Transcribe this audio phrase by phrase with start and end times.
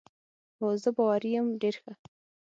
[0.57, 1.93] هو، زه باوري یم، ډېر ښه.